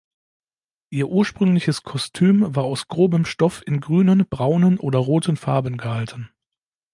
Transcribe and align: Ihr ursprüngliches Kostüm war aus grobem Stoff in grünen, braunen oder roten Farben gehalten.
Ihr 0.89 1.09
ursprüngliches 1.09 1.83
Kostüm 1.83 2.55
war 2.55 2.63
aus 2.63 2.87
grobem 2.87 3.23
Stoff 3.23 3.61
in 3.67 3.81
grünen, 3.81 4.25
braunen 4.27 4.79
oder 4.79 4.97
roten 4.97 5.37
Farben 5.37 5.77
gehalten. 5.77 6.31